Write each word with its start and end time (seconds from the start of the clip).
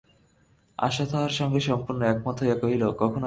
আশা 0.79 1.05
তাহার 1.05 1.29
সঙ্গে 1.29 1.59
সম্পূর্ণ 1.59 2.01
একমত 2.03 2.37
হইয়া 2.41 2.55
কহিল, 2.55 2.83
কখনোই 2.91 3.09
না। 3.09 3.19